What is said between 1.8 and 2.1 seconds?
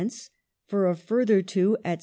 at 6d.